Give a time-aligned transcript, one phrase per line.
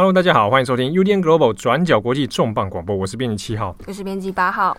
[0.00, 4.74] Hello，大家好，欢迎收听 UDN Global 转角国际重磅广播，我是编辑七号，我是编辑八号。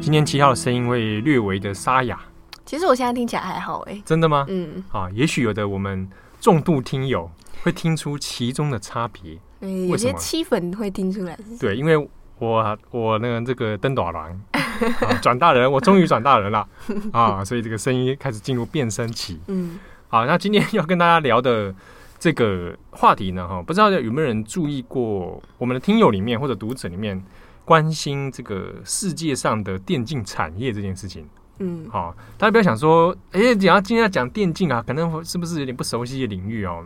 [0.00, 2.16] 今天七号的声音会略微的沙哑，
[2.64, 4.46] 其实我现在听起来还好哎，真的吗？
[4.48, 6.08] 嗯，啊，也许有的我们
[6.40, 7.28] 重度听友
[7.64, 11.96] 会听出其中的差别，嗯，有些七粉会听出来，对，因为
[12.38, 14.40] 我我那个这个登短郎
[15.20, 16.68] 转大人，我终于转大人了。
[17.12, 19.80] 啊，所以这个声音开始进入变声期，嗯。
[20.12, 21.74] 好，那今天要跟大家聊的
[22.18, 27.18] 这个话题呢，哈，不知道有没有人注意过，我们的听友里面或者读者里面
[27.64, 31.26] 关心这个世界上的电竞产业这件事情。
[31.60, 36.84] 嗯，好，大家不要想说，哎，然后今天要讲电竞啊，可能是不是有点不熟悉的领域哦？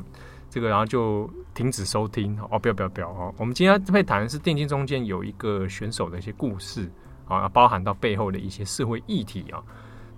[0.49, 3.35] 这个然后就停止收听哦，不要不要不要哦。
[3.39, 6.89] 我们今天会谈的是电竞中间有一个选手的一些故事
[7.27, 9.61] 啊，包含到背后的一些社会议题啊。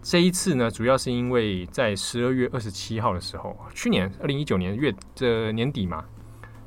[0.00, 6.04] 这一次呢，主要是因为在十二月二十七号的时候，去年二零一九年月这年底嘛，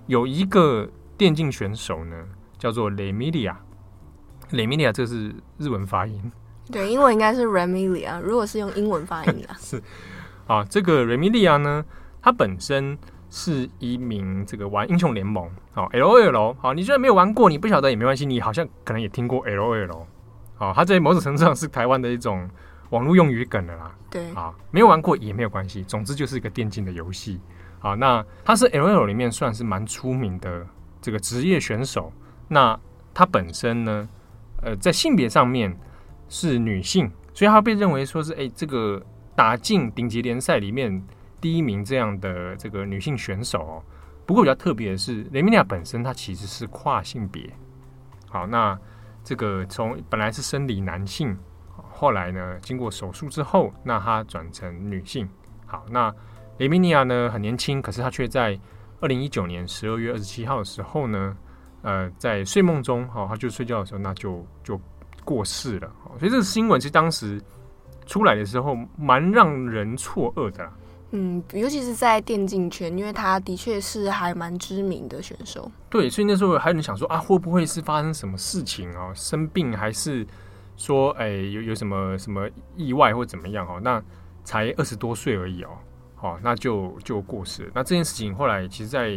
[0.05, 0.87] 有一个
[1.17, 2.15] 电竞选手呢，
[2.59, 3.55] 叫做 Remilia。
[4.51, 6.31] Remilia 这是日文发音，
[6.69, 8.19] 对，英文应该是 Remilia。
[8.19, 9.81] 如果是用英文发音的， 是
[10.45, 11.85] 啊，这个 Remilia 呢，
[12.21, 12.97] 他本身
[13.29, 20.05] 是一名这个玩英雄联盟，哦 LOL，好，你虽然没有玩过，你不晓得也没关系，你好像可能也听过 LOL，
[20.55, 22.47] 好，它在某种程度上是台湾的一种。
[22.91, 27.39] 网络用语梗的啦，对啊，没有玩过也没有关系，总之就是一个电竞的游戏
[27.79, 27.95] 啊。
[27.95, 30.67] 那他是 LOL 里面算是蛮出名的
[31.01, 32.11] 这个职业选手。
[32.49, 32.77] 那
[33.13, 34.09] 他本身呢，
[34.61, 35.75] 呃，在性别上面
[36.27, 39.01] 是女性，所以他被认为说是哎，这个
[39.35, 41.01] 打进顶级联赛里面
[41.39, 43.83] 第一名这样的这个女性选手哦。
[44.25, 47.49] 不过比较特别的是，雷米利亚本身她其实是跨性别。
[48.27, 48.77] 好，那
[49.23, 51.37] 这个从本来是生理男性。
[52.01, 55.29] 后来呢，经过手术之后，那她转成女性。
[55.67, 56.11] 好，那
[56.57, 58.59] 雷米尼亚呢很年轻，可是她却在
[59.01, 61.37] 二零一九年十二月二十七号的时候呢，
[61.83, 64.81] 呃，在睡梦中，好、哦，她就睡觉的时候，那就就
[65.23, 65.91] 过世了。
[66.17, 67.39] 所以这个新闻其实当时
[68.07, 70.67] 出来的时候，蛮让人错愕的。
[71.11, 75.71] 嗯，尤其是在电竞圈，因为他的确是还蛮知名的选手。
[75.87, 79.11] 对，所以那时候还有人想说啊，会不会是发生什么事情啊、哦？
[79.13, 80.25] 生病还是？
[80.81, 83.79] 说，哎，有有什么什么意外或怎么样哦？
[83.83, 84.01] 那
[84.43, 85.69] 才二十多岁而已哦，
[86.15, 87.71] 好，那就就过世。
[87.75, 89.15] 那这件事情后来其实在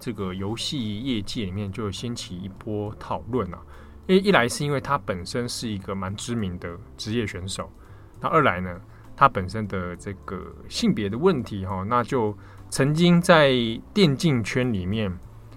[0.00, 3.58] 这个游戏业界里面就掀起一波讨论啊。
[4.06, 7.70] 因为一来是因为他本身是一个蛮知名的职业选手，
[8.18, 8.80] 那二来呢，
[9.14, 12.34] 他本身的这个性别的问题哈，那就
[12.70, 13.52] 曾经在
[13.92, 15.14] 电竞圈里面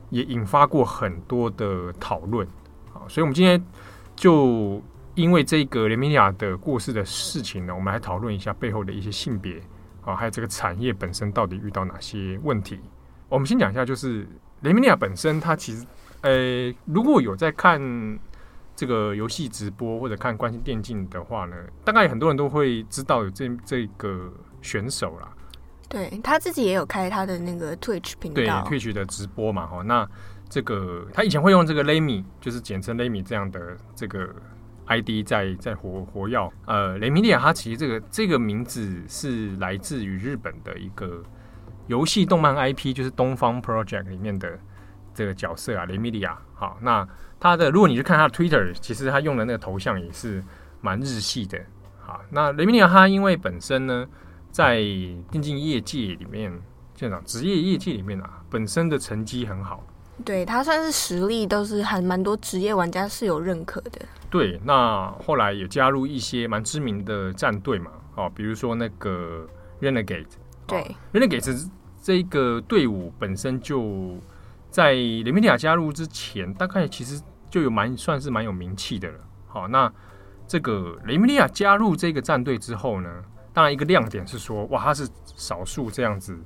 [0.09, 2.45] 也引发过很多的讨论
[2.93, 3.07] 啊。
[3.07, 3.65] 所以我们今天
[4.17, 4.83] 就。
[5.15, 9.61] 因为这个雷米利亚的过世的事情呢，我们来讨论一下背后的一些性别
[10.03, 12.79] 啊，还有这个产业本身到底遇到哪些问题。
[13.29, 14.27] 我们先讲一下，就是
[14.61, 15.85] 雷米利亚本身，他其实，
[16.21, 17.79] 呃，如果有在看
[18.75, 21.55] 这个游戏直播或者看关心电竞的话呢，
[21.85, 24.31] 大概很多人都会知道有这这个
[24.61, 25.31] 选手啦。
[25.87, 30.05] 对，他自己也有开他的那个 Twitch 频道，对，Twitch 的直播嘛，哈，那
[30.49, 34.29] 这个他以前会用这个雷米，就是简称雷米这样的这个。
[34.87, 41.23] ID 在在活活跃，呃，雷米利亚哈其实这个这个名字是来自于日本的一个
[41.87, 44.59] 游戏动漫 IP，就是东方 Project 里面的
[45.13, 46.37] 这个角色啊，雷米利亚。
[46.53, 47.07] 好，那
[47.39, 50.43] 他的如果你去看他的 Twitter，其实他用的那个头像也是
[50.81, 51.59] 蛮日系的。
[51.99, 54.07] 好，那雷米利亚他因为本身呢
[54.51, 54.77] 在
[55.31, 56.51] 电竞业界里面，
[56.95, 59.83] 现场职业业界里面啊，本身的成绩很好。
[60.23, 63.99] 对，他算是实力都是还蛮多职业玩家是有认可的。
[64.29, 69.47] 对，那后来也加入一些蛮知名的战队嘛，哦，比如说那个
[69.81, 70.25] Renegade。
[70.65, 71.69] 对，哦，Renegade
[72.01, 74.17] 这个队伍本身就
[74.69, 79.19] 在雷米利亚加入之前，大概其实就有蛮算是蛮有名气的了。
[79.47, 79.91] 好，那
[80.47, 83.09] 这个雷米利亚加入这个战队之后呢，
[83.53, 86.37] 当然一个亮点是说，哇，他是少数这样子，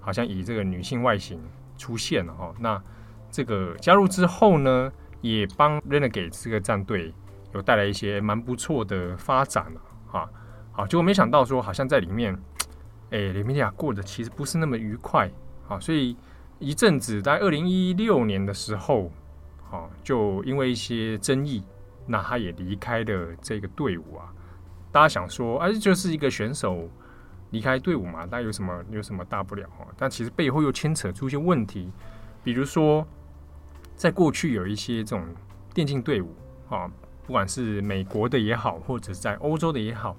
[0.00, 1.40] 好像以这个女性外形
[1.76, 2.54] 出现了哈。
[2.58, 2.82] 那
[3.32, 4.92] 这个加入之后呢，
[5.22, 7.14] 也帮 Renegade 这个战队
[7.54, 10.30] 有带来一些蛮不错的发展了，哈，
[10.70, 12.38] 好，结果没想到说，好像在里面，
[13.10, 15.30] 哎，雷米利亚过得其实不是那么愉快，
[15.66, 16.14] 啊，所以
[16.58, 19.10] 一阵子在二零一六年的时候，
[19.62, 21.64] 好，就因为一些争议，
[22.06, 24.30] 那他也离开了这个队伍啊。
[24.92, 26.86] 大家想说，哎，就是一个选手
[27.48, 29.86] 离开队伍嘛，那有什么有什么大不了哈？
[29.96, 31.90] 但其实背后又牵扯出一些问题，
[32.44, 33.06] 比如说。
[34.02, 35.24] 在过去有一些这种
[35.72, 36.34] 电竞队伍
[36.68, 36.90] 啊，
[37.24, 40.16] 不管是美国的也好，或者是在欧洲的也好，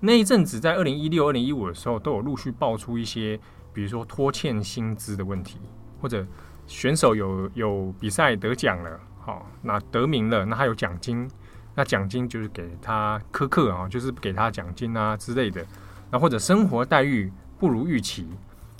[0.00, 3.38] 那一阵子在二零一六、二零一五的时候，都有陆续爆出一些，
[3.70, 5.58] 比如说拖欠薪资的问题，
[6.00, 6.26] 或者
[6.66, 11.30] 选手有有比赛得奖了，好，那得名了，那还有奖金，
[11.74, 15.62] 那奖金就是给他苛刻啊，就是给他奖金啊之类的，
[16.10, 18.26] 那或者生活待遇不如预期，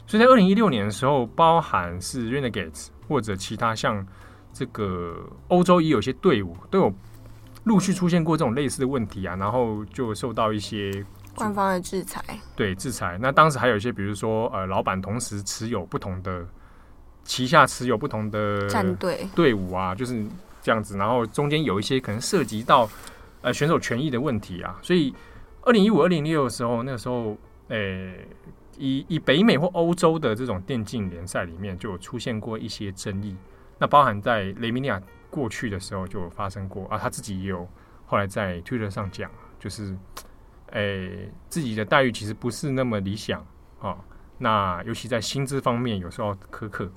[0.07, 4.07] 所以在二零一六年的时候，包含是 Renegades 或者其他像
[4.59, 6.93] 这个欧洲也有些队伍都有。
[7.65, 12.23] 陆续出现过这种类似的问题啊，然后就受到一些官方的制裁。
[12.57, 13.19] 对，制裁。
[13.21, 16.47] 那当时还有一些，比如说呃，老板同时持有不同的
[17.25, 20.25] 旗下持有不同的战队队伍啊，就是
[20.63, 20.97] 这样子。
[20.97, 22.89] 然后中间有一些可能涉及到
[23.43, 24.79] 呃选手权益的问题啊。
[24.81, 25.15] 所以
[25.61, 27.37] 二零一五、二零一六的时候，那个时候，
[27.69, 28.27] 诶，
[28.79, 33.37] 以以北美或欧洲的这种电竞联赛里面，就有出现过一些争议。
[33.79, 35.01] 那包含在雷米尼亚。
[35.31, 37.69] 过去的时候就有发生过啊，他自己也有
[38.07, 39.31] 后来在 Twitter 上讲，
[39.61, 39.95] 就是，
[40.71, 43.47] 诶、欸，自己的待遇其实不是那么理想
[43.79, 43.95] 啊。
[44.39, 46.91] 那尤其在薪资方面，有时候苛刻。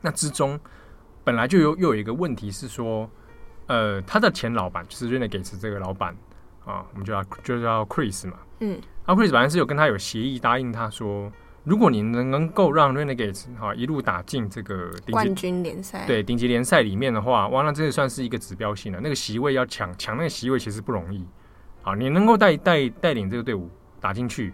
[0.00, 0.58] 那之中
[1.22, 3.08] 本来就有又有一个问题是说，
[3.68, 6.12] 呃，他的前老板就是 Renegades 这个老板
[6.64, 11.30] 啊，我们就要就叫 Chris 嘛，嗯，啊，Chris 本来是有跟他有协议，答应他说。
[11.64, 19.00] 如果你能能够让 Renegades 哈一路打进这个冠军联赛，对顶级联赛里面的话，哇，那这也算是一个指标性的。
[19.00, 21.26] 那个席位要抢抢那个席位其实不容易。
[21.80, 24.52] 好，你能够带带带领这个队伍打进去，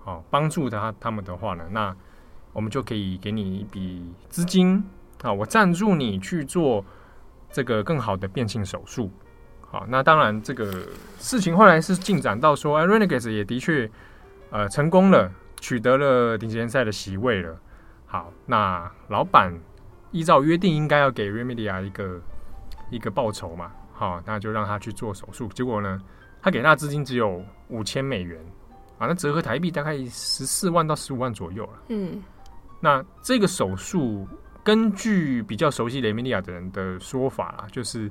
[0.00, 1.96] 好帮助他他们的话呢，那
[2.52, 4.84] 我们就可以给你一笔资金
[5.22, 6.84] 啊，我赞助你去做
[7.50, 9.10] 这个更好的变性手术。
[9.62, 10.86] 好，那当然这个
[11.18, 13.90] 事情后来是进展到说，哎，Renegades 也的确
[14.50, 15.32] 呃成功了。
[15.60, 17.56] 取得了顶级联赛的席位了。
[18.06, 19.52] 好，那老板
[20.10, 22.20] 依照约定应该要给 Remedia 一个
[22.90, 23.70] 一个报酬嘛。
[23.92, 25.46] 好，那就让他去做手术。
[25.48, 26.00] 结果呢，
[26.42, 28.40] 他给他的资金只有五千美元
[28.98, 31.82] 啊，那折合台币大概十四万到十五万左右了。
[31.88, 32.20] 嗯，
[32.80, 34.26] 那这个手术
[34.64, 38.10] 根据比较熟悉 Remedia 的人的说法啦，就是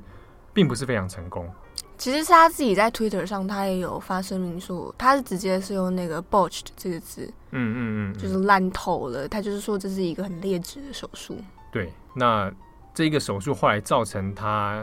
[0.54, 1.52] 并不是非常成功。
[2.00, 7.78] 其实是他自己在 Twitter 上，他也有发声明说，他是直接是用那个 botched 这个字，嗯嗯
[8.10, 9.28] 嗯，就是烂透了。
[9.28, 11.36] 他就是说这是一个很劣质的手术。
[11.70, 12.50] 对，那
[12.94, 14.82] 这个手术后来造成他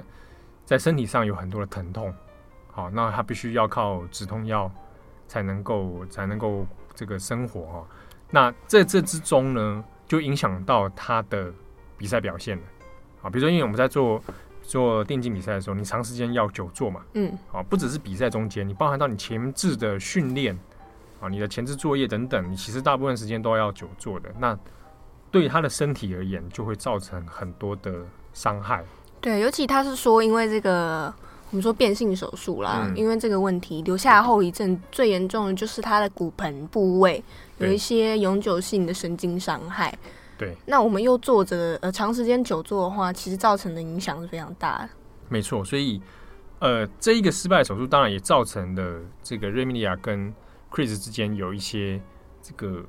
[0.63, 2.13] 在身体上有很多的疼痛，
[2.71, 4.71] 好，那他必须要靠止痛药
[5.27, 7.87] 才能够才能够这个生活哈。
[8.29, 11.51] 那在这之中呢，就影响到他的
[11.97, 12.63] 比赛表现了。
[13.19, 14.21] 好，比如说因为我们在做。
[14.67, 17.01] 做电竞比赛的时候，你长时间要久坐嘛？
[17.13, 20.53] 嗯，好，不只是比赛中间，你包含到你前置的训练
[21.21, 24.29] 啊，你的前置作业等等，你其实大部分时间都要久坐的。
[24.37, 24.55] 那
[25.31, 27.93] 对他的身体而言，就会造成很多的
[28.33, 28.83] 伤害。
[29.21, 31.13] 对，尤其他是说，因为这个
[31.49, 37.23] 我们说变性手术啦，嗯、因为这个问题留下后遗症最严重的就是他的骨盆部位
[37.59, 39.97] 有一些永久性的神经伤害。
[40.37, 44.89] 对，那我们又坐着，呃，长时间久坐的话，其实造成的影响是非常大的。
[45.29, 45.99] 没错，所以，
[46.59, 50.31] 呃，这一个失败的手术，当然也造成了这个 Remilia 跟
[50.71, 51.99] Chris 之间有一些
[52.41, 52.85] 这个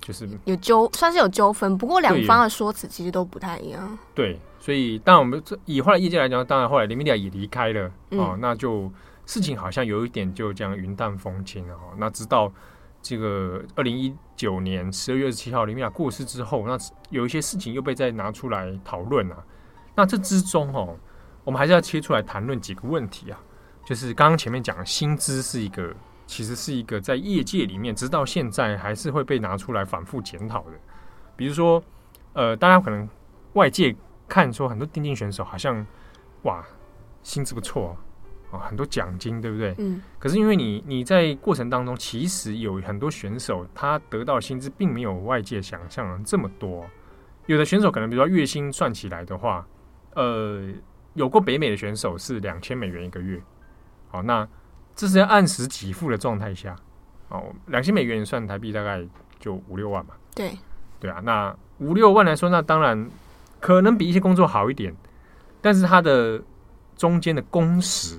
[0.00, 1.78] 就是有纠，算是有纠纷。
[1.78, 3.98] 不过两方的说辞其实都不太一样。
[4.14, 8.92] 对，所以当然我们以后来业界来讲，当然后来 Remilia 也离开了哦，那就
[9.24, 11.74] 事情好像有一点就这样云淡风轻了。
[11.96, 12.52] 那直到。
[13.04, 16.74] 这个二零一九年十二月二十七号，林米亚过世之后，那
[17.10, 19.44] 有一些事情又被再拿出来讨论啊。
[19.94, 20.96] 那这之中哦，
[21.44, 23.38] 我们还是要切出来谈论几个问题啊。
[23.84, 25.94] 就是刚刚前面讲薪资是一个，
[26.26, 30.70] 其实是一个在业界里面，直到现在还是会被拿出来反复检讨的。
[31.36, 31.84] 比如说，
[32.32, 33.06] 呃，大家可能
[33.52, 33.94] 外界
[34.26, 35.86] 看说很多电竞选手好像
[36.44, 36.64] 哇，
[37.22, 37.92] 薪资不错啊。
[38.58, 39.74] 很多奖金，对不对？
[39.78, 40.02] 嗯。
[40.18, 46.84] 可是因为你你在过程当中，其实有很多选手他得到薪资并没有外界想象的这么多。
[47.46, 49.66] 有的选手可能，比如说月薪算起来的话，
[50.14, 50.66] 呃，
[51.12, 53.40] 有过北美的选手是两千美元一个月。
[54.08, 54.48] 好，那
[54.94, 56.74] 这是要按时给付的状态下，
[57.28, 59.06] 哦，两千美元算台币大概
[59.38, 60.14] 就五六万嘛。
[60.34, 60.56] 对。
[61.00, 63.10] 对啊，那五六万来说，那当然
[63.60, 64.94] 可能比一些工作好一点，
[65.60, 66.40] 但是他的
[66.96, 68.18] 中间的工时。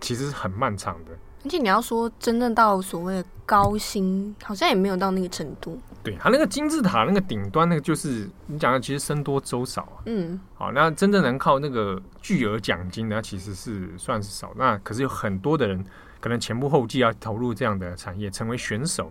[0.00, 1.12] 其实是很漫长的，
[1.44, 5.78] 而且你要说真正到所谓的高薪，好像也没有到那个程度。
[6.02, 10.02] 对，它那个金字塔那个顶端那个，就是你讲的，其实僧多粥少啊。
[10.04, 14.52] 嗯，好，那真正能靠那个巨额奖金的，其实是算是少。
[14.56, 15.82] 那可是有很多的人，
[16.20, 19.10] 可能前仆后继要投入这样的产业，成为选手。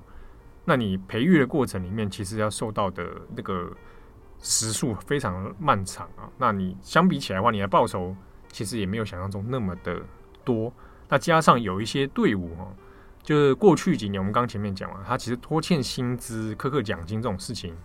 [0.65, 3.03] 那你培育的过程里面，其实要受到的
[3.35, 3.71] 那个
[4.39, 6.29] 时速非常漫长啊。
[6.37, 8.15] 那你相比起来的话，你的报酬
[8.51, 9.99] 其实也没有想象中那么的
[10.43, 10.71] 多。
[11.09, 12.73] 那加上有一些队伍哦，
[13.21, 17.75] 就是过去几年我们刚前面讲了，他其实拖欠薪资、苛刻奖金这种事情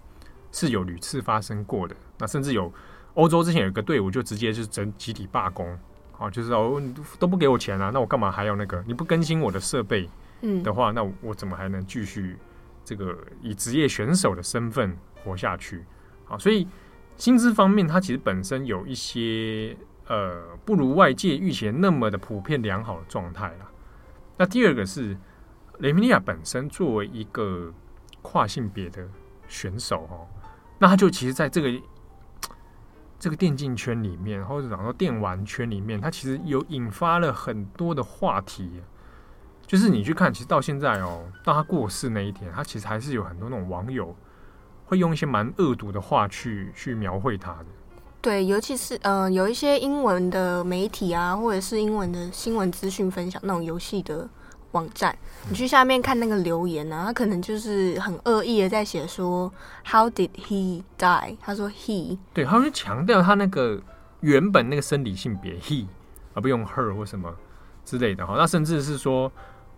[0.51, 1.95] 是有屡次发生过的。
[2.19, 2.73] 那甚至有
[3.15, 5.79] 欧洲之前有一个队伍就直接就是整集体罢工，
[6.19, 6.81] 啊，就是哦
[7.19, 8.83] 都不给我钱啊，那我干嘛还要那个？
[8.87, 10.09] 你不更新我的设备，
[10.41, 12.37] 嗯的话，嗯、那我，我怎么还能继续
[12.85, 15.85] 这个以职业选手的身份活下去？
[16.29, 16.67] 啊，所以
[17.17, 19.77] 薪资方面，它其实本身有一些
[20.09, 23.71] 呃不如外界预期那么的普遍良好的状态啦。
[24.37, 25.17] 那第二个是。
[25.81, 27.73] 雷米利亚本身作为一个
[28.21, 29.09] 跨性别的
[29.47, 30.27] 选手哦，
[30.81, 31.81] 那他就其实在这个
[33.17, 38.83] 这个电竞圈里面，或者讲说电玩圈里面，他其实有引发了很多的话题。
[39.69, 44.17] 就是你去看，其实到现在哦，到他过世那一天，他其实还是有很多那种网友
[44.85, 47.67] 会用一些蛮恶毒的话去去描绘他的。
[48.21, 54.29] 对，尤其是呃，有一些英文的媒体啊，或者是英文的新闻资讯分享那种游戏的。
[54.73, 55.17] 网站，
[55.49, 57.07] 你去下面看那个留言呢、啊？
[57.07, 59.51] 他可能就是很恶意的在写说
[59.83, 61.39] ，How did he die？
[61.41, 63.81] 他说 he，对，他就强调他那个
[64.21, 65.87] 原本那个生理性别 he，
[66.35, 67.35] 而不用 her 或什么
[67.83, 68.35] 之类的哈。
[68.37, 69.33] 那甚至是说，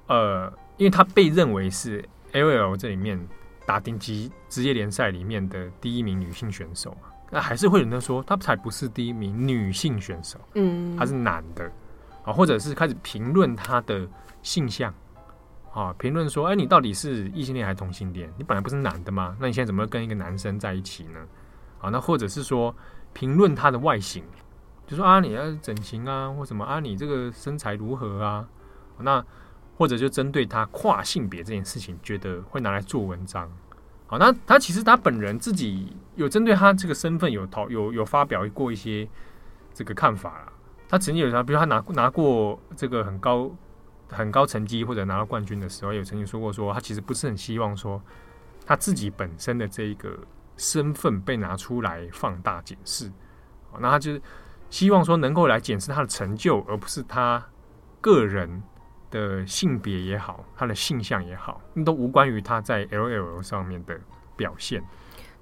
[0.08, 3.16] 呃，因为他被认为是 LOL 这里面
[3.64, 11.70] 打顶级职业联赛里面的第一名女性选手嘛，那还是会有人说他才不是第一名女性选手，嗯，他是男的
[12.24, 14.06] 啊，或者是开始评论他的。
[14.42, 14.90] 性向
[15.70, 18.32] 啊，评论说，哎，你到底是异性恋还是同性恋？
[18.38, 19.36] 你本来不是男的吗？
[19.38, 21.20] 那你现在怎么跟一个男生在一起呢？
[21.78, 22.74] 啊，那或者是说
[23.12, 24.24] 评论他的外形，
[24.86, 28.48] 就说啊，你要整形啊，或什么啊，你这个身材如何啊？
[28.98, 29.22] 那
[29.76, 33.46] 或者就针对他跨性别这件事情，觉得会拿来做文章。
[34.10, 39.08] 好，那他其实他本人自己有针对他这个身份有讨有有发表过一些
[39.72, 40.52] 这个看法啦。
[40.88, 43.50] 他曾经有他，比如他拿拿过这个很高。
[44.12, 48.02] 很高成绩或者拿到冠军的时候，有曾经说过说他其实不是很希望说
[48.66, 50.18] 他自己本身的这一个
[50.56, 53.08] 身份被拿出来放大检视，
[53.78, 54.20] 那他就是
[54.68, 57.40] 希望说能够来检视他的成就，而不是他
[58.00, 58.60] 个人
[59.10, 63.98] 的性别也好，他的性向也好，那都无关于他在 LOL 上面的
[64.36, 64.82] 表现。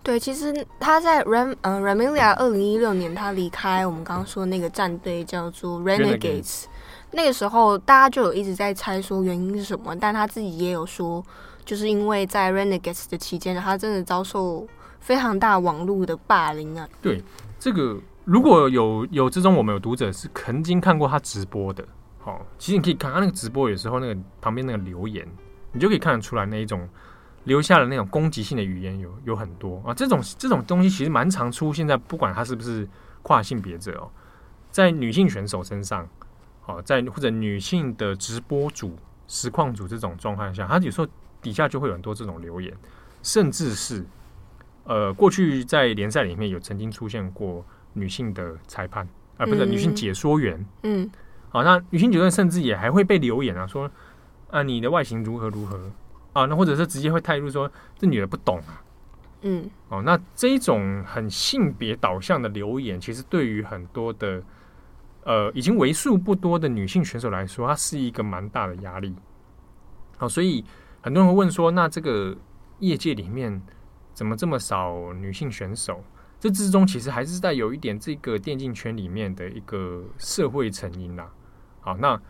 [0.03, 6.65] 对，其实他在 Ram 呃 Ramilia 二零一六年他离开我们刚刚说的那个战队叫做 Renegades。
[7.11, 11.25] 那个时候，大家就有一直在猜说原因是什么，但他自己也有说，
[11.65, 14.67] 就是因为在 Renegades 的期间，他真的遭受
[15.01, 16.89] 非常大网络的霸凌啊。
[17.03, 17.23] 对，
[17.59, 21.83] 这个如果有有之中我们有读者是曾经看过他直播的，
[22.19, 25.27] 好，其实你可以看他那个直播，有时候那个旁边那个留言，
[25.73, 26.89] 你就可以看得出来那一种
[27.45, 29.95] 留下的那种攻击性的语言有有很多啊。
[29.95, 32.89] 这种这种东西其实蛮常出现在不管他是不是
[33.23, 34.11] 跨性别者哦，
[34.71, 36.09] 在女性选手身上。
[36.71, 38.95] 哦，在或者女性的直播主、
[39.27, 41.09] 实况主这种状况下，他有时候
[41.41, 42.71] 底下就会有很多这种留言，
[43.23, 44.05] 甚至是
[44.85, 49.03] 呃，过去在联赛里面有曾经出现过女性的裁判
[49.39, 51.11] 啊，呃、不是、嗯、女性解说员，嗯，
[51.51, 53.91] 好，那女性角色甚至也还会被留言啊，说
[54.51, 55.91] 啊，你的外形如何如何
[56.33, 58.83] 啊，那或者是直接会态度说这女的不懂啊，
[59.43, 64.43] 嗯，哦，那这一种很性别导向的留言，其实对于很多的。
[65.25, 69.15] 呃，已经为数不多的女性选手来说，它是一个蛮大的压力。
[70.17, 70.65] 好，所以
[71.03, 72.35] 很多人会问说，那这个
[72.79, 73.61] 业界里面
[74.15, 76.03] 怎么这么少女性选手？
[76.41, 81.31] 这之中其实还是在有一点这个电竞圈里面的一个社会成因啦。
[81.89, 82.21] 好，那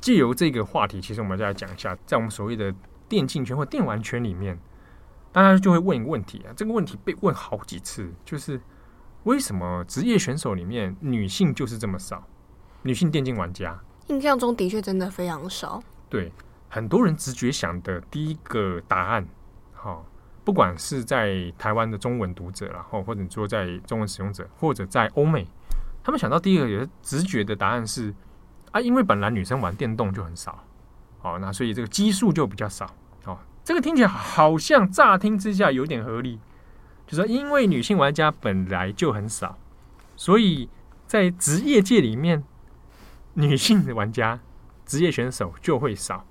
[0.00, 2.74] 借由这个话题，其实我们再来讲一下，在我们所谓的
[3.08, 4.58] 电竞圈或电玩圈里面，
[5.30, 8.60] 大家就会问一个问题啊，这个问题被问好几次，就是。
[9.24, 12.26] 为什么职业选手里面女性就是这么少？
[12.82, 15.82] 女性电竞玩家印象中的确真的非常少。
[16.08, 16.32] 对，
[16.68, 19.28] 很多人直觉想的第一个答案，
[19.74, 20.02] 哈，
[20.44, 25.46] 不管是在台湾的中文读者，然后或者说在中文使用者，或者在欧美，
[26.02, 28.14] 他们想到第一个有直觉的答案是
[28.80, 30.64] 因为本来女生玩电动就很少，
[31.22, 32.86] 哦，那所以这个基数就比较少。
[33.24, 36.38] 哦，这个听起来好像乍听之下有点合理。
[37.06, 39.56] 就说，因为女性玩家本来就很少，
[40.14, 40.68] 所以
[41.06, 42.44] 在职业界里面，
[43.32, 44.38] 女性玩家、
[44.84, 46.26] 职业选手就会少。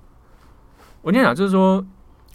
[1.02, 1.84] 我跟你讲，就是说，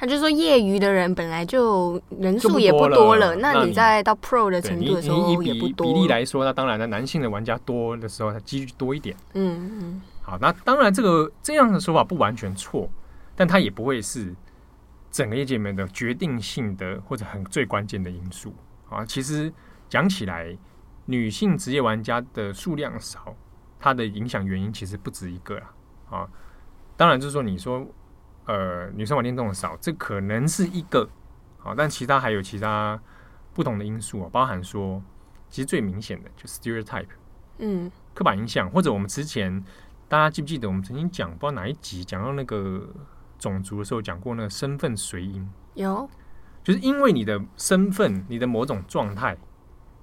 [0.04, 3.38] 他就是说，业余的人本来就人数也不多了。
[3.38, 5.88] 那你再到 Pro 的程度的时候也不多。
[5.88, 9.16] 比例来说，那当然，了男性的玩家多的时候，他几率多一点。
[9.34, 10.02] 嗯嗯。
[10.22, 12.90] 好，那当然，这个这样的说法不完全错，
[13.34, 14.36] 但它也不会是。
[15.10, 18.52] 整个业界里面的决定性的或者很最关键的因素
[18.90, 19.54] 啊，其实
[19.88, 20.58] 讲起来，
[21.06, 23.36] 女性职业玩家的数量少，
[23.80, 25.72] 它的影响原因其实不止一个啦
[26.10, 26.28] 啊。
[26.98, 27.86] 当然就是说，你说
[28.46, 31.10] 呃女生玩电动的少，这可能是一个
[31.58, 33.00] 好，但其他还有其他
[33.54, 35.02] 不同的因素啊，包含说，
[35.50, 37.08] 其实最明显的就是 stereotype，
[37.60, 39.64] 嗯，刻板印象，或者我们之前
[40.08, 42.88] 大家记不记得我们曾经讲，不知道哪一集讲到那个
[43.40, 46.10] 种族的时候，讲过那个身份随因，有，
[46.64, 49.38] 就是因为你的身份，你的某种状态。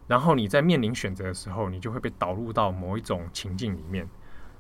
[0.07, 4.09] 然后你在面临选择的时候，你就会被导入到某一种情境里面。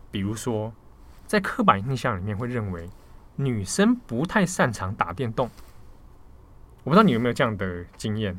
[0.08, 0.72] 比如说，
[1.26, 2.88] 在刻板印象里面会认为
[3.44, 5.48] 女生不太擅长打电动。
[6.84, 8.38] 我不知道你有没有这样的经验？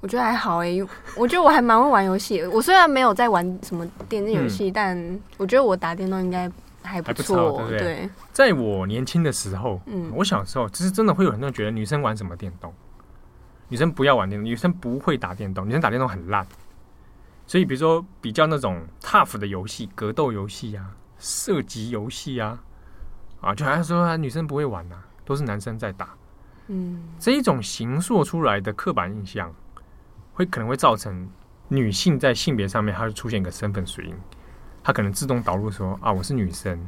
[0.00, 0.80] 我觉得还好诶，
[1.16, 2.44] 我觉得我还蛮会玩游戏。
[2.46, 6.48] 我虽然没有在玩什么电竞游戏，嗯，但我觉得我打电动应该
[6.82, 7.78] 还不错，对不对？
[7.78, 8.10] 对。
[8.32, 12.72] 在我年轻的时候，嗯，我小时候其实真的会有很多人觉得女生玩什么电动。
[13.68, 16.46] 女生不要玩电动，女生不会打电动，女生打电动很烂。
[17.46, 22.62] 所以，比如说比较那种 tough 的游戏，格斗游戏啊，射击游戏啊，
[23.40, 26.10] 啊，就好像说女生不会玩呐、啊，都是男生在打。
[26.68, 29.54] 嗯，这一种形塑出来的刻板印象，
[30.32, 31.28] 会可能会造成
[31.68, 34.14] 女性在性别上面，它会出现一个身份水印，
[34.82, 36.78] 她可能自动导入说啊，我是女生，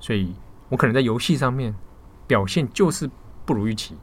[0.00, 0.34] 所以
[0.68, 1.74] 我可能在游戏上面
[2.26, 3.10] 表现就是
[3.44, 3.96] 不如预期。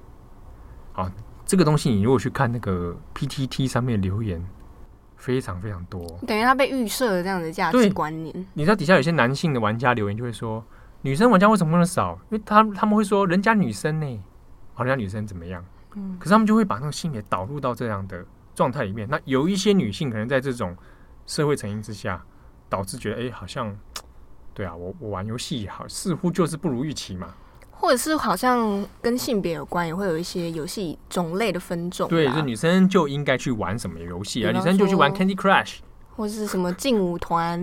[0.91, 1.09] 好。
[1.45, 4.41] 这个东西，你如果去看那个 PTT 上面留言，
[5.17, 8.33] 非常非常多，等于他被预设了这样的价值观念。
[8.53, 10.63] 你知道底下有些男性的玩家留言就会说，
[11.03, 12.17] 女生玩家为什么那么少？
[12.31, 14.19] 因为他他们会说人家女生呢，
[14.73, 15.63] 好，人家女生怎么样？
[15.95, 19.07] 嗯，可是他们就会把那个性别导入到这样的状态里面。
[19.09, 20.75] 那有一些女性可能在这种
[21.27, 22.23] 社会成因之下，
[22.69, 23.77] 导致觉得，哎，好像
[24.53, 27.27] 对啊，我我玩游戏好，似乎就是不如预期嘛。
[27.71, 32.07] 或者是好像跟性别有关，也会有一些游戏种类的分种。
[32.07, 34.51] 对，就女生就应该去玩什么游戏啊？
[34.51, 35.79] 女生就去玩 Candy Crush，
[36.15, 37.61] 或是什么劲舞团。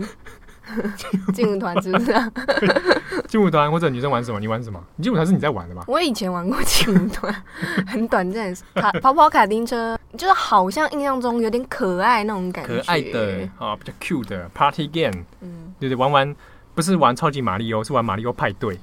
[1.33, 2.21] 劲舞团是不知道？
[3.31, 4.41] 劲舞团或者女生玩什么？
[4.41, 4.85] 你玩什么？
[5.01, 5.85] 劲舞团是你在玩的吗？
[5.87, 7.33] 我以前玩过劲舞团，
[7.87, 8.53] 很短暂。
[8.75, 15.25] 卡跑跑卡丁车，就是好像印象中有点可爱那种感觉，可爱的啊，比较 cute 的 Party Game。
[15.41, 16.37] 嗯，对对，玩玩
[16.75, 18.79] 不是玩超级玛利欧，是玩玛利欧派对。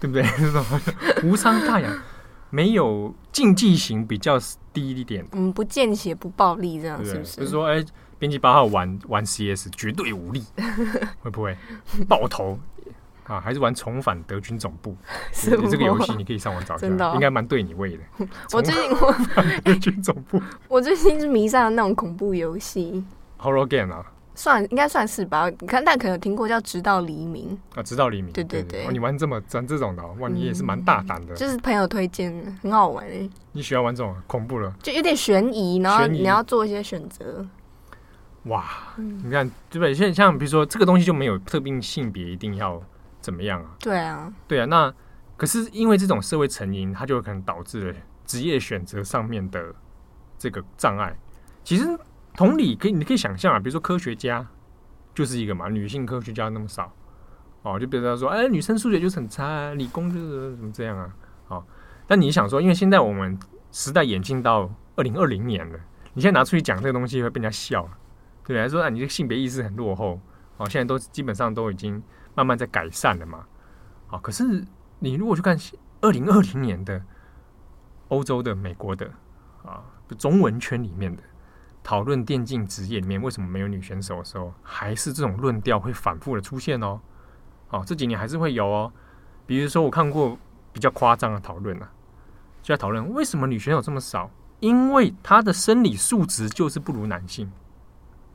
[0.00, 0.22] 对不对？
[0.40, 0.64] 这种
[1.24, 2.02] 无伤大雅，
[2.48, 4.38] 没有竞技型比较
[4.72, 5.22] 低一点。
[5.32, 7.36] 嗯，不见血不暴力，这样是不是？
[7.36, 7.84] 就是说，哎，
[8.18, 10.42] 编辑八号玩玩 CS 绝对无力，
[11.20, 11.54] 会不会
[12.08, 12.58] 爆头
[13.30, 13.40] 啊？
[13.40, 14.96] 还是玩重返德军总部？
[15.32, 18.02] 是这个游戏你可以上网找一下，哦、应该蛮对你味的。
[18.52, 19.14] 我最近我
[19.62, 23.04] 德军总部， 我最近是迷上了那种恐怖游戏
[23.38, 24.04] ，Horror Game 啊。
[24.32, 28.30] 算应该算是吧，你看，但可能有听过叫《直到黎明》啊，《直到黎明》。
[28.34, 31.36] 对对对，哦、你玩这么玩这种的，哇，你也是蛮大胆的、嗯。
[31.36, 33.28] 就是朋友推荐，很好玩诶。
[33.52, 34.72] 你喜欢玩这种恐怖的？
[34.82, 37.44] 就有点悬疑，然后你要做一些选择。
[38.44, 38.64] 哇，
[38.96, 39.92] 嗯、你看对不对？
[39.92, 42.80] 像像比如说这个东西就没有特定性别一定要
[43.20, 43.70] 怎么样啊？
[43.80, 44.64] 对啊，对啊。
[44.66, 44.92] 那
[45.36, 49.74] 可是因为这种社会成因，它就有可能导致了职业选择上面的
[50.38, 51.16] 这个障碍。
[51.64, 51.86] 其实
[52.34, 54.46] 同理，可以你可以想象啊，比如说科学家。
[55.12, 56.90] 就是一个嘛，女性科学家那么少，
[57.62, 61.14] 哦，就比如说，哎，女生数学就是很差，理工就是怎么这样啊？
[61.48, 61.64] 哦，
[62.06, 63.36] 但你想说，因为现在我们
[63.72, 65.78] 时代演进到二零二零年了，
[66.14, 67.86] 你现在拿出去讲这个东西会被人家笑，
[68.46, 70.18] 对，还说啊，你这个性别意识很落后，
[70.58, 72.00] 哦，现在都基本上都已经
[72.40, 73.44] 慢慢在改善了嘛，
[74.08, 74.64] 啊，可是
[74.98, 75.54] 你如果去看
[76.00, 77.02] 二零二零年的
[78.08, 79.10] 欧洲的、美国的
[79.62, 79.84] 啊，
[80.16, 81.22] 中文圈里面的。
[81.82, 87.00] 讨论电竞职业里面为什么没有女选手的时候，还是这种论调会反复的出现哦。
[87.70, 88.92] 哦，这几年还是会有哦。
[89.46, 90.38] 比如说，我看过
[90.72, 91.90] 比较夸张的讨论啊，
[92.62, 97.50] 就在讨论为什么女选手这么少，因为她的生理素质就是不如男性。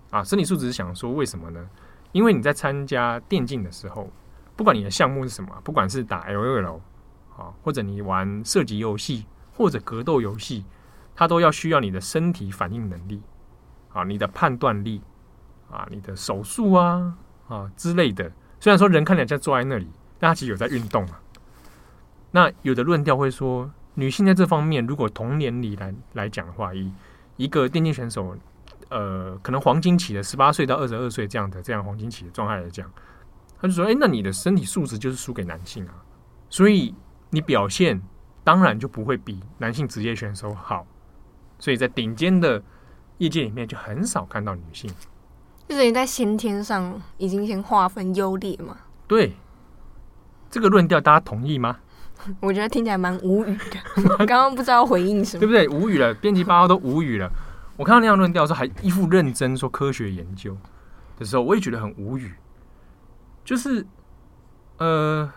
[0.09, 1.69] 啊，生理素质是想说为什么呢？
[2.15, 4.09] 因为你在参加电竞的时候，
[4.55, 6.79] 不管你的项目是什么，不管是打 LOL
[7.35, 10.63] 啊，或者你玩射击游戏或者格斗游戏，
[11.13, 13.21] 它都要需要你的身体反应能力。
[13.89, 15.01] 啊，你的判断力，
[15.69, 17.17] 啊，你的手速啊，
[17.49, 18.31] 啊之类的。
[18.61, 21.19] 虽然说人看起来在坐在那里，但他其实有在运动啊。
[22.31, 26.89] 那有的论调会说，女性在这方面，如果同年龄来来讲的话，以
[27.35, 28.37] 一个电竞选手，
[28.89, 32.89] 呃，可能黄金期的十八岁到二十二岁这样的这样黄金期的状态来讲，
[33.59, 35.93] 他就说，哎，那你的身体素质就是输给男性啊，
[36.49, 36.93] 所以
[37.29, 38.01] 你表现
[38.43, 40.85] 当然就不会比男性职业选手好。
[41.59, 42.61] 所以在顶尖的。
[43.19, 44.91] 业界里面就很少看到女性，
[45.69, 48.75] 就是你在先天上已经先划分优劣嘛？
[49.07, 49.33] 对，
[50.51, 51.77] 这个论调大家同意吗？
[52.41, 55.65] 我觉得听起来蛮无语的， 刚刚不知道回应什么，对不对？
[55.69, 57.31] 无语了，编辑八号都无语了。
[57.77, 60.55] 我看到那样论调的时候，还一副认真说科学研究
[61.17, 62.33] 的时候，我也觉得很无语。
[63.43, 63.85] 就是，
[64.77, 65.29] 呃，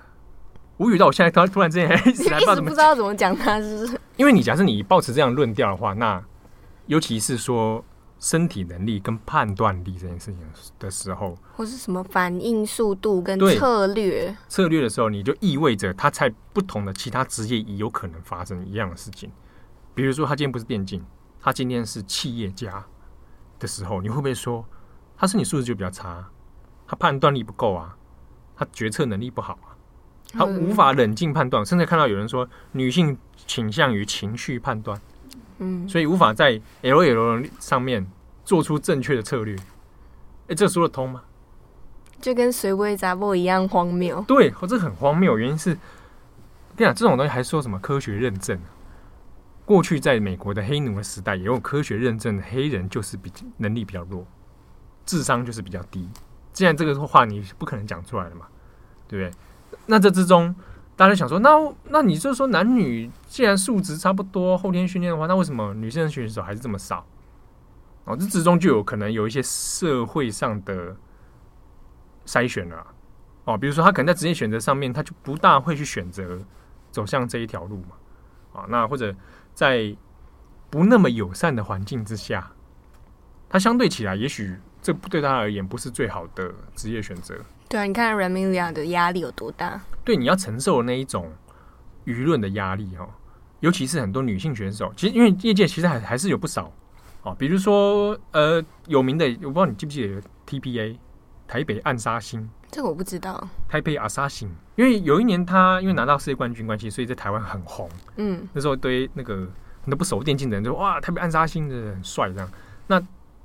[0.79, 4.01] 无语到我现在突突然之间一直来不知道怎么讲他，是不是？
[4.17, 6.23] 因为你假设你保持这样论调的话，那
[6.87, 7.85] 尤其是说
[8.19, 10.39] 身体能力跟判断力这件事情
[10.79, 19.31] 的时候，或是什么反应速度跟策略策略的时候，你就意味着他在不同的其他职业也有可能发生一样的事情。
[19.95, 21.05] 比如说，他今天不是电竞，
[21.49, 22.85] 他今天是企业家
[23.59, 24.63] 的时候，你会不会说
[25.17, 26.29] 他身体素质就比较差？
[26.87, 27.97] 他判断力不够啊，
[28.55, 29.73] 他决策能力不好啊，
[30.35, 35.01] 他无法冷静判断，甚至看到有人说女性倾向于情绪判断，
[35.57, 38.07] 嗯，所以无法在 LOL 上面
[38.45, 39.57] 做出正确的策略。
[40.49, 41.23] 哎，这说得通吗？
[42.21, 44.23] 就跟随波杂波一样荒谬。
[44.29, 45.71] 对，或者很荒谬，原因是，
[46.77, 48.61] 跟你讲，这种东西还说什么科学认证？
[49.69, 54.27] 过去在美国的黑奴的时代，也有科学认证的，黑人就是比能力比较弱，
[55.05, 56.09] 智商就是比较低。
[56.55, 58.47] 既然这个话你不可能讲出来的嘛，
[59.07, 59.79] 对不对？
[59.85, 60.55] 那这之中，
[60.97, 61.51] 大家想说，那
[61.91, 67.05] 那你就说男女既然素质差不多，后天训练的话，那为什么女生选手还是这么少？
[68.05, 70.97] 哦，这之中就有可能有一些社会上的
[72.25, 72.87] 筛选了。
[73.45, 76.41] 哦，比如说他可能在职业选择上面，他就不大会去选择
[76.91, 77.89] 走向这一条路嘛。
[78.55, 79.15] 啊，那或者
[79.59, 79.93] 在
[80.71, 82.49] 不那么友善的环境之下，
[83.49, 84.57] 他相对起来也许。
[84.81, 87.35] 这对他而言不是最好的职业选择。
[87.69, 89.81] 对啊，你看 Ramilia 的压力有多大？
[90.05, 91.33] 对，你要承受那一种
[92.07, 93.09] 舆论的压力哦，
[93.59, 94.93] 尤其是很多女性选手。
[94.97, 96.73] 其实，因为业界其实还还是有不少
[97.25, 100.97] 哦，比如说呃有名的，我不知道你记不记得 TPA
[101.49, 102.49] 台北暗杀星？
[102.71, 103.49] 这个我不知道。
[103.69, 107.91] 台北暗杀星，因为有一年他因为拿到世界冠军关系，所以在台湾很红。
[108.15, 109.35] 嗯，那时候对那个
[109.83, 112.49] 很多不熟电竞的人就说哇，台北暗杀星的很帅这样。
[112.87, 113.03] 那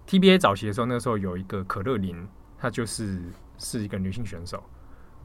[0.08, 2.16] TBA 早期的时候，那时候有一个可乐琳，
[2.60, 3.20] 她就是
[3.58, 4.64] 是一个女性选手。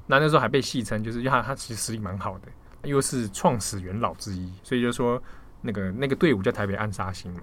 [0.07, 2.49] 那那时候还被戏称，就是因为她她其实实力蛮好的，
[2.85, 5.23] 又是创始元老之一，所以就说
[5.61, 7.43] 那个那个队伍叫台北暗杀星嘛。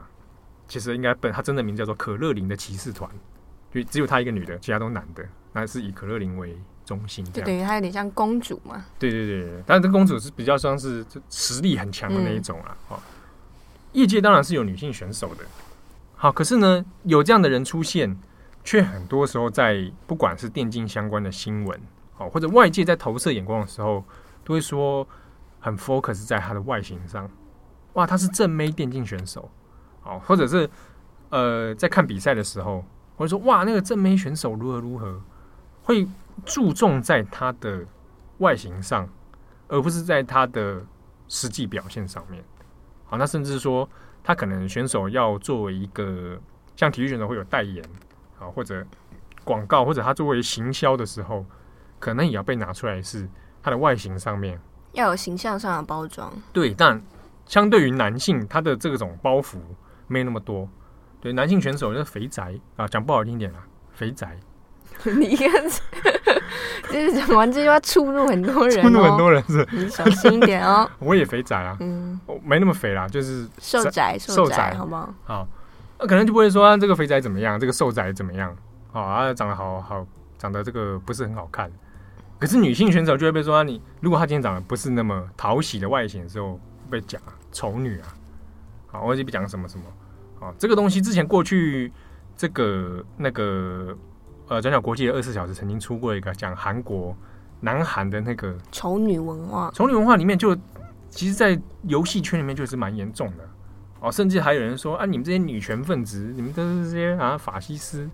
[0.68, 3.08] 其实应该本她真的名字叫做可乐琳的骑士团，
[3.72, 5.24] 就只有她一个女的，其他都男的。
[5.54, 8.86] 那是以可乐琳为中心，就等于她有点像公主嘛。
[8.98, 12.78] 对对对对，但是这公主是比较像是实力很强的那一种啊。
[12.90, 13.02] 哦、嗯，
[13.94, 15.44] 业界当然是有女性选手的。
[16.16, 18.18] 好，可是呢，有这样的人出现，
[18.64, 21.80] 却很多时候在不管是电竞相关的新闻，
[22.18, 24.04] 哦，或者外界在投射眼光的时候，
[24.44, 25.06] 都会说
[25.60, 27.30] 很 focus 在她的外形上。
[27.94, 29.50] 哇，她是正妹电竞选手，
[30.04, 30.70] 哦，或者是
[31.30, 32.84] 呃，在看比赛的时候，
[33.18, 35.22] 或者说哇，那个正妹选手如何如何，
[35.84, 36.08] 会
[36.44, 37.86] 注重在它的
[38.40, 39.08] 外形上，
[39.68, 40.84] 而不是在它的
[41.28, 42.44] 实际表现上面。
[43.06, 43.88] 好，那甚至说。
[44.28, 46.36] 他可能选手要作为一个
[46.76, 47.86] 像体育选手会有代言
[48.40, 48.84] 啊，或者
[49.44, 51.46] 广告，或者他作为行销的时候，
[52.00, 53.30] 可能也要被拿出来，是
[53.62, 54.60] 他的外形上面
[54.94, 56.34] 要有形象上的包装。
[56.52, 57.00] 对，但
[57.46, 59.60] 相对于男性，他的这种包袱
[60.08, 60.68] 没那么多。
[61.22, 63.60] 对，男性选手就是肥宅啊，讲不好听点啦，
[63.92, 64.40] 肥宅。
[65.18, 65.50] 你看，
[66.90, 70.90] 就是讲完这句话触怒很多人，触怒很多人是，你小心一点哦。
[71.00, 75.14] 我也肥宅啊，嗯，我没那么肥啦，就是瘦宅，瘦宅，好不好？
[75.24, 75.48] 好，
[76.00, 78.56] 那可能就不会说这个肥宅怎么样，这个瘦宅怎么样？
[78.92, 80.06] 好啊，长得好好，
[80.38, 81.72] 长得这个不是很好看。
[82.40, 88.08] 可是女性选手就会被说，你如果她今天长得不是那么讨喜的外形的时候，被讲丑女啊。
[88.88, 89.86] 好，我就不讲什么什么。
[90.40, 91.92] 好，这个东西之前过去
[92.36, 93.96] 这个那个。
[94.48, 97.16] 呃，转角国际的二十四小时曾经出过一个讲韩国
[97.62, 100.56] 南韩的那个丑女文化，丑女文化里面就
[101.10, 103.50] 其实，在游戏圈里面就是蛮严重的。
[104.02, 108.08] 哦，甚至还有人说啊，你们这些女权分子，你们都是这些啊法西斯。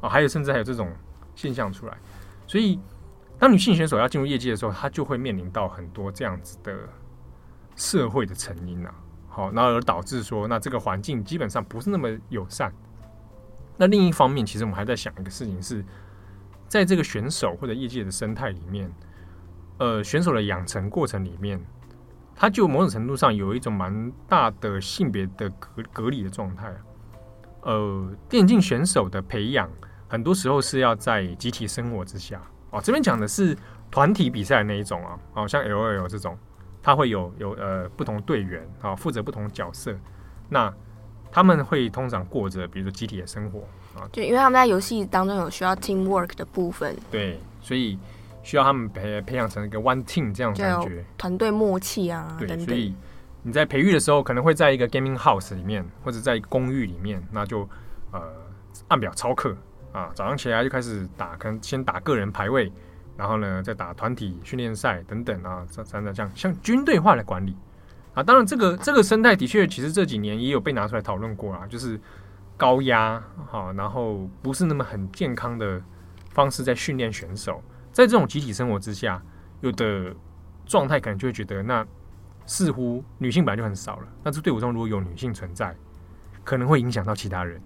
[0.00, 0.90] 哦，还有甚至还有这种
[1.34, 1.96] 现象出来，
[2.46, 2.78] 所以
[3.38, 6.72] 当女性选手要进入业界的时候，她就会面临到很多这样子的
[7.74, 8.94] 社会的成因啊，
[9.28, 12.72] 好，然后而导致说，那这个环境基本上不是那么友善。
[13.76, 15.84] 那另一方面，其实我们还在想一个事情是，
[16.68, 18.90] 在这个选手或者业界的生态里面，
[19.78, 21.60] 呃，选手的养成过程里面，
[22.34, 26.72] 他就某种程度上有一种蛮大的性别的隔隔离的状态。
[27.62, 29.70] 呃，电竞选手的培养，
[30.06, 32.40] 很多时候是要在集体生活之下。
[32.70, 33.56] 哦，这边讲的是
[33.90, 36.36] 团体比赛那一种啊，哦，像 LOL 这种，
[36.82, 39.96] 他会有有呃不同队员啊，负责不同角色。
[40.48, 40.72] 那
[41.34, 43.66] 他们会通常过着比如说集体的生活
[43.98, 47.98] 啊，就因为他们在游戏当中有需要 teamwork 的部分，对，所以
[48.44, 52.66] 需要他们培培养成一个 one team 这样的感觉，团队默契啊，对，等等。
[52.68, 52.94] 所以
[53.42, 57.68] 你在培育的时候，可能会在一个 gaming house 里面，或者在一个公寓里面，那就
[58.12, 58.22] 呃
[58.86, 59.56] 按表操课。
[59.92, 62.72] 啊，早上起来就开始打，可能先打个人排位，
[63.16, 67.56] 然后呢，再打团体训练赛等等啊，这这样这样像军队化的管理
[68.14, 68.22] 啊。
[68.22, 72.00] 当然，这个这个生态的确，其实这几年也有被拿出来讨论过啦，就是
[72.56, 75.80] 高压好，然后不是那么很健康的
[76.30, 79.22] 方式在训练选手，在这种集体生活之下，
[79.60, 80.14] 有的
[80.64, 81.86] 状态可能就会觉得，那
[82.46, 85.74] 似乎女性本来就很少了，那这队伍中如果有女性存在，
[86.44, 87.60] 可能会影响到其他人。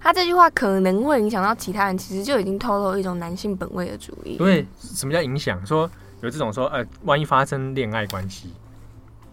[0.00, 4.36] 他这句话可能会影响到其他人，其实就已经透露一种男性本位的主义。
[4.36, 5.64] 对，什么叫影响？
[5.64, 8.52] 说有这种说，呃，万一发生恋爱关系，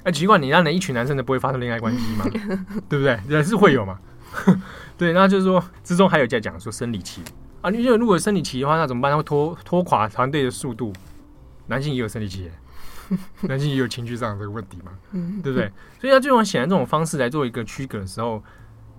[0.01, 2.25] 哎、呃，奇怪，你让人一群男生都不会发生恋爱关系吗？
[2.89, 3.19] 对不对？
[3.29, 3.99] 也是会有嘛。
[4.97, 7.21] 对，那就是说之中还有在讲说生理期
[7.61, 9.11] 啊，你觉得如果生理期的话，那怎么办？
[9.11, 10.93] 他会拖拖垮团队的速度。
[11.67, 12.49] 男性也有生理期，
[13.41, 14.91] 男性也有情绪上的这个问题嘛，
[15.41, 15.71] 对不对？
[15.99, 18.43] 所以他这种显然这种方式来做一个区隔的时候，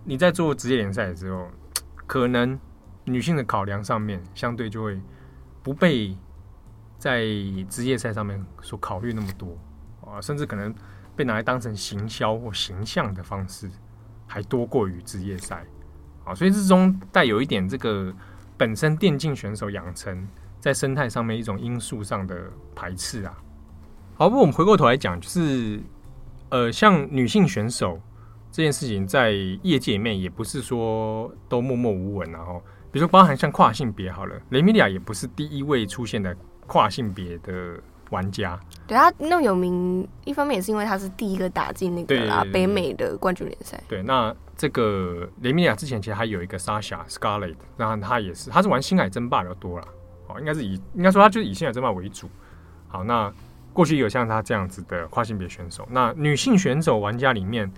[0.05, 1.49] 你在做职业联赛的时候。
[2.05, 2.59] 可能
[3.05, 5.01] 女性的考量上面，相对就会
[5.63, 6.15] 不被
[6.99, 7.23] 在
[7.71, 9.57] 职业赛上面所考虑那么多
[10.05, 10.75] 啊，甚至可能
[11.15, 13.71] 被拿来当成行销或形象的方式，
[14.27, 15.65] 还多过于职业赛
[16.25, 16.35] 啊。
[16.35, 18.15] 所以之中带有一点这个
[18.57, 20.27] 本身电竞选手养成
[20.61, 23.37] 在生态上面一种因素上的排斥啊。
[24.15, 25.81] 好，不过我们回过头来讲，就是
[26.51, 28.01] 呃，像女性选手。
[28.55, 29.31] 这件事情在
[29.63, 37.81] 业界里面也不是说都默默无闻，然后比如说包含像跨性别好了，雷米利亚也不是第一位出现的跨性别的
[38.13, 38.57] 玩家。
[38.87, 43.83] 对，他那么有名，一方面也是因为他是第一个打进那个啦北美的冠军联赛。
[43.89, 49.89] 对，那这个雷米亚之前其实还有一个 Sasha Scarlett，然后他也是，他是玩星海争霸比较多啦，
[50.29, 52.29] 哦，应该是以应该说他就是以星海争霸为主。
[52.87, 53.33] 好，那
[53.73, 57.69] 过去有像他这样子的跨性别选手，那女性选手玩家里面。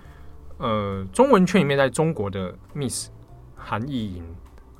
[0.56, 3.08] 呃，中文圈里面，在中国的 Miss
[3.56, 4.22] 韩艺颖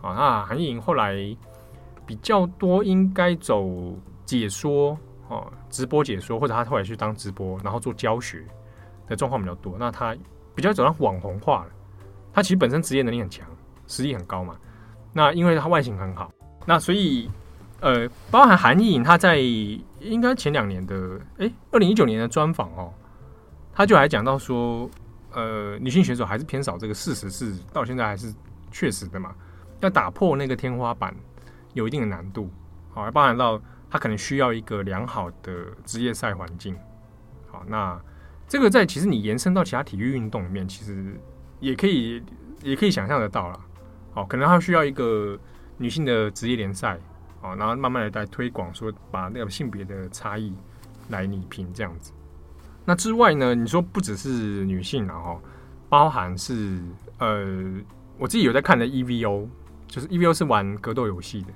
[0.00, 1.16] 啊，那韩艺颖后来
[2.06, 3.68] 比较多，应该走
[4.24, 4.96] 解说
[5.28, 8.44] 哦，直播解说，或者他后来去当直播，然后做教学
[9.06, 9.76] 的状况比较多。
[9.78, 10.16] 那他
[10.54, 11.70] 比较走上网红化了。
[12.32, 13.46] 他其实本身职业能力很强，
[13.86, 14.56] 实力很高嘛。
[15.12, 16.32] 那因为他外形很好，
[16.66, 17.30] 那所以
[17.80, 22.92] 呃，包含韩艺颖，他在应该前两年的哎，二零一九年的专访哦，
[23.72, 24.90] 他就还讲到说。
[25.36, 28.32] 呃，女性选手还是偏少，这个事实是到现在还是
[28.70, 29.34] 确实的嘛。
[29.80, 31.12] 要打破那个天花板，
[31.72, 32.48] 有一定的难度。
[32.92, 33.60] 好，包含到
[33.94, 35.52] 他可能需要一个良好的
[35.84, 36.76] 职业赛环境。
[37.46, 37.96] 好，那
[38.48, 41.14] 这个在其实你延伸到其他体育运动里面，其实
[41.60, 42.20] 也可以
[42.60, 43.60] 也可以想象得到了。
[44.12, 45.38] 好，可能他需要一个
[45.78, 46.98] 女性的职业联赛。
[47.40, 50.52] 好，然后慢慢的在推广，说把那个性别的差异
[51.10, 52.12] 来弭平这样子。
[52.84, 53.54] 那之外呢？
[53.54, 55.40] 你说不只是女性，然后
[55.88, 56.80] 包含是
[57.18, 57.46] 呃，
[58.18, 59.46] 我自己有在看的 EVO，
[59.86, 61.52] 就是 EVO 是玩格斗游戏的。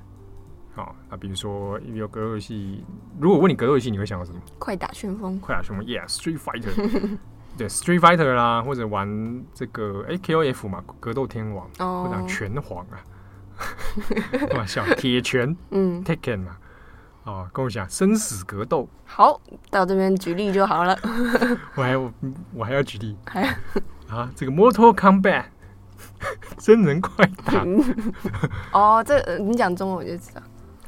[0.79, 2.85] 好，那比如说 EVO 格斗游戏，
[3.19, 4.41] 如果问你格斗游戏，你会想到什么？
[4.61, 7.19] 快打旋风，快打旋风，Yeah，Street Fighter，
[7.59, 13.03] 对，Street Fighter 啦，或者玩这个哎 KOF 嘛，格斗天王，或者拳皇啊，
[14.31, 16.61] 开玩笑，铁拳， 嗯，Tekken 啊。
[17.25, 20.97] 哦，跟我讲生死格斗，好，到这边举例就好了。
[21.75, 22.13] 我还我，
[22.55, 23.43] 我还要举例，还
[24.09, 25.47] 啊，这个 Mortal Kombat
[26.57, 27.65] 真人快打。
[28.73, 30.41] 哦，这你讲中文我就知道。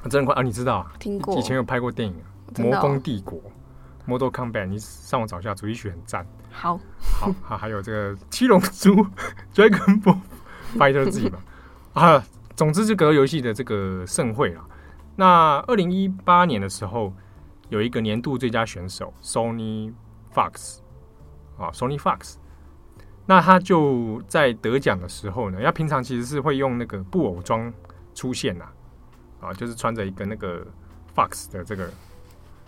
[0.09, 0.93] 真人快啊，你知道啊？
[0.99, 2.15] 听过，以前有拍过电影
[2.63, 3.39] 《魔宫帝国》
[4.07, 6.27] Mortal Kombat，你上网找一下，主题曲很赞。
[6.51, 8.95] 好，好，好，还有这个七龙珠
[9.55, 10.19] Dragon Ball
[10.77, 11.39] Fighter Z 嘛
[11.93, 12.25] 啊，
[12.57, 14.65] 总之这个游戏的这个盛会啊。
[15.17, 17.13] 那二零一八年的时候，
[17.69, 19.93] 有一个年度最佳选手 Sony
[20.35, 20.79] Fox
[21.59, 22.37] 啊，Sony Fox，
[23.27, 27.73] 那他就在得奖的时候呢，他平常其实是会用那个布偶装
[28.15, 28.73] 出现呐，啊，
[29.55, 30.66] 就是穿着一个那个
[31.14, 31.90] Fox 的这个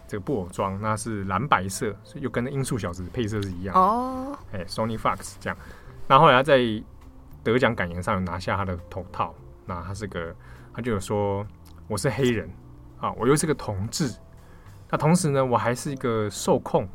[0.06, 4.36] 这个布偶装，那是蓝白色，又跟那音速小子的配色是一样哦。
[4.52, 4.66] 哎、oh.
[4.66, 5.56] 欸、，Sony Fox 这样，
[6.06, 6.58] 那后来他在
[7.42, 9.34] 得奖感言上拿下他的头套，
[9.66, 10.34] 那他是个，
[10.74, 11.46] 他就有说。
[11.88, 12.48] 我是黑人
[13.00, 14.10] 啊，我又是个同志。
[14.88, 16.88] 那同时呢，我还是一个受控，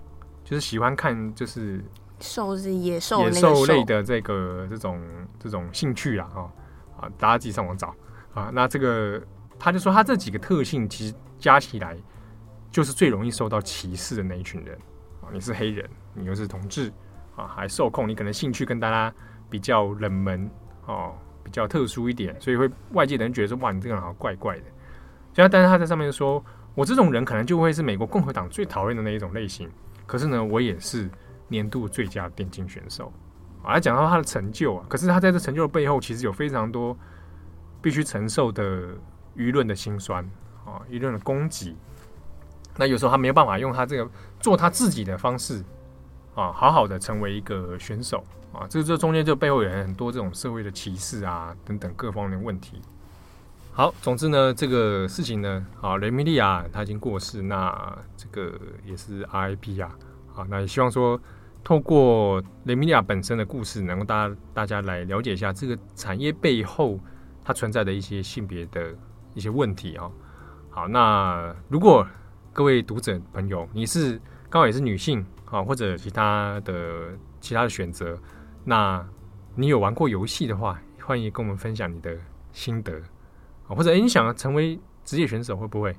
[0.44, 1.84] 就是喜欢看就是
[2.20, 5.00] 兽是野兽野兽类的这个这种
[5.38, 6.32] 这种兴趣啊
[7.00, 7.94] 啊，大家自己上网找
[8.34, 8.50] 啊。
[8.52, 9.22] 那这个
[9.60, 11.98] 他就说，他这几个特性其实加起来
[12.72, 14.78] 就是最容易受到歧视的那一群人
[15.22, 15.30] 啊。
[15.32, 16.92] 你是黑人，你又是同志
[17.36, 19.14] 啊，还受控，你可能兴趣跟大家
[19.50, 20.50] 比较冷门
[20.86, 24.64] 哦，比较特殊一点，所以会外界的人觉得说，哇，你这个人好怪怪的。
[25.34, 26.44] 但是他在上面说，
[26.74, 29.70] 我这种人可能就会是美国共和党最讨厌的那一种类型。
[30.06, 31.10] 可是呢，我也是
[31.48, 33.12] 年度最佳电竞选手。
[33.64, 36.98] 啊，讲到他的成就啊，可是他在这成就的背后，其实有非常多
[37.82, 38.96] 必须承受的
[39.38, 40.30] 舆论的辛酸。
[40.66, 41.78] 啊，舆论的攻击。
[42.76, 45.64] 那有时候他没有办法用他这个做他自己的方式
[46.36, 48.22] 啊，好好的成为一个选手
[48.52, 48.68] 啊。
[48.70, 52.82] 这这中间就背后有很多这种社会的歧视啊等等各方面的问题。
[53.72, 59.98] 好，总之呢，这个事情呢，啊，雷米利亚他已经过世，那这个也是 RIP 啊，
[60.36, 61.18] 啊，那也希望说，
[61.64, 67.00] 透过雷米利亚本身的故事，能够大家大家来了解一下这个产业背后
[67.46, 68.94] 它存在的一些性别的
[69.38, 70.10] 一些问题啊。
[70.72, 72.06] 好，那如果
[72.52, 74.20] 各位读者朋友，你是
[74.50, 78.18] 刚好也是女性啊，或者其他的其他的选择，
[78.66, 79.06] 那
[79.56, 82.18] 你有玩过游戏的话，欢迎跟我们分享你的
[82.52, 82.94] 心得
[83.68, 83.76] 啊。
[83.76, 85.96] 或者，哎，你想成为职业选手会不会？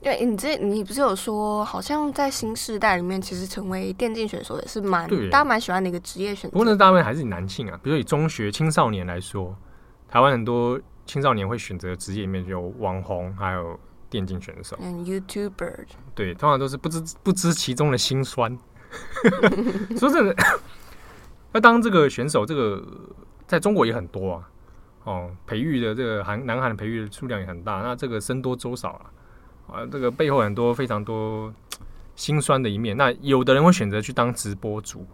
[0.00, 6.52] 对，你这你不是有说，好像在新世代里面，其实成为电竞选手也是蛮大家蛮喜欢的一个职业选择。
[6.52, 9.56] 不过那大部分还是以男性啊，比如说以中学青少年来说，
[10.08, 14.76] 台湾很多青少年会选择职业里面有网红，还有电竞选手。
[14.80, 15.84] 嗯，YouTuber。
[16.14, 18.56] 对，通常都是不知不知其中的辛酸。
[19.98, 20.36] 说真的，
[21.52, 22.82] 那当这个选手，这个
[23.46, 24.48] 在中国也很多啊。
[25.04, 29.10] 哦，培育的这个韩南韩的培育的数量也很大，那这个僧多粥少啊，
[29.74, 31.52] 啊，这个背后很多非常多
[32.14, 32.96] 辛酸的一面。
[32.96, 35.04] 那有的人会选择去当直播主，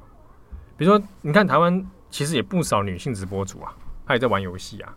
[0.77, 3.75] 比如说，你看台湾其实也不少女性直播主啊，
[4.07, 4.95] 她也在玩游戏啊，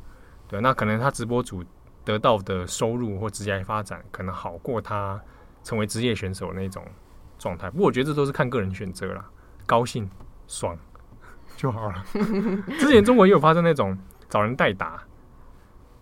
[0.51, 1.63] 对，那可能他直播主
[2.05, 5.19] 得到的收入或职业发展，可能好过他
[5.63, 6.85] 成为职业选手那种
[7.39, 7.71] 状态。
[7.71, 9.25] 不过我觉得这都是看个人选择啦，
[9.65, 10.07] 高兴
[10.47, 10.77] 爽
[11.57, 12.05] 就好了。
[12.77, 13.97] 之前中国也有发生那种。
[14.31, 15.03] 找人代打，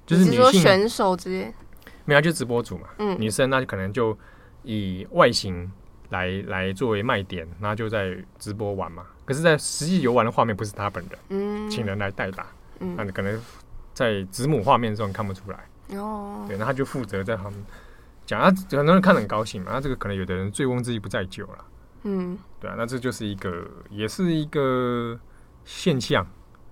[0.06, 1.52] 就是女性选手直接
[2.06, 2.88] 没有，就直播主嘛。
[3.00, 4.16] 嗯，女生那就可能就
[4.62, 5.68] 以外形
[6.10, 9.04] 来来作为卖点，那就在直播玩嘛。
[9.26, 12.46] 可是，在实际游玩的画面不是他本人，嗯，请人来代打，
[12.82, 13.42] 嗯，那你可能
[14.00, 16.46] 在子母画面的时候看不出来哦。
[16.48, 17.66] 对，那他就负责在旁边
[18.26, 19.72] 讲，他很多人看得很高兴嘛。
[19.74, 21.66] 那这个可能有的人醉翁之意不在酒了，
[22.04, 25.20] 嗯，对啊，那这就是一个也是一个
[25.66, 26.26] 现象。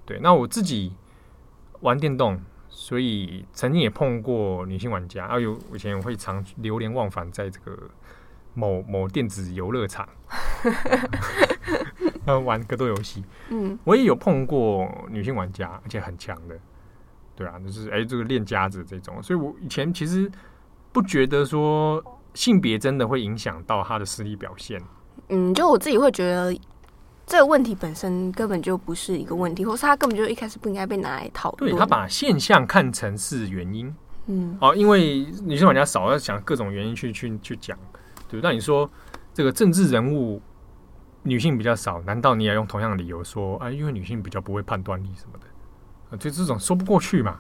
[0.05, 0.93] 对，那我自己。
[1.81, 5.27] 玩电动，所以曾经也碰过女性玩家。
[5.27, 7.77] 啊，有以前我会常流连忘返在这个
[8.55, 10.09] 某某电子游乐场，
[12.43, 13.23] 玩格斗游戏。
[13.49, 16.59] 嗯，我也有碰过女性玩家，而且很强的。
[17.37, 19.23] 对啊，就是哎、欸，这个练家子这种。
[19.23, 20.29] 所以我以前其实
[20.91, 24.81] 不觉得说性别真的会影响到他的实力表现。
[25.29, 26.53] 嗯，就我自己会觉得。
[27.29, 31.69] 这个问题本身根本就不是一个问题，或是他根本就一开始不应该被拿来讨论。
[31.69, 33.93] 对，他把现象看成是原因，
[34.27, 37.77] 嗯，哦，因为女性玩家少，要想各种原因去去去讲，
[38.29, 38.39] 对。
[38.41, 38.89] 那你说
[39.33, 40.41] 这个政治人物
[41.23, 43.69] 女性比较少，难道你也用同样的理由说啊？
[43.69, 45.51] 因为女性比较不会判断力什么的，啊，
[46.17, 47.37] 就这种说不过去嘛，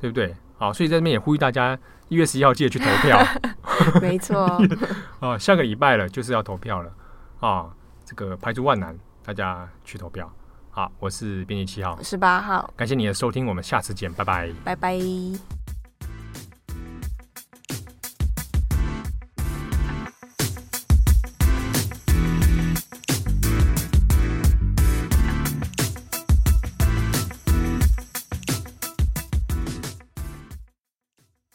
[0.00, 0.34] 对不对？
[0.58, 3.18] 好，所以在这边也呼吁大家一月十一号记得去投票。
[4.00, 4.46] 没错，
[5.20, 6.92] 啊，下个礼拜了，就是要投票了
[7.40, 7.66] 啊，
[8.04, 8.96] 这个排除万难。
[9.24, 10.32] 大家去投票，
[10.70, 15.65] 好，我是编辑七号，十八号，感谢你的收听，我们下次见，拜拜，拜拜。